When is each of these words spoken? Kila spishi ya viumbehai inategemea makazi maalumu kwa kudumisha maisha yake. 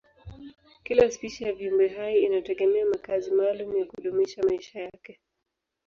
Kila 0.83 1.11
spishi 1.11 1.43
ya 1.43 1.53
viumbehai 1.53 2.23
inategemea 2.23 2.85
makazi 2.85 3.31
maalumu 3.31 3.71
kwa 3.73 3.85
kudumisha 3.85 4.43
maisha 4.43 4.79
yake. 4.79 5.19